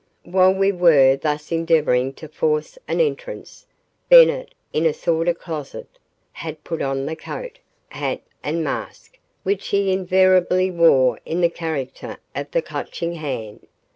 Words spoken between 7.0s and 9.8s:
the coat, hat and mask which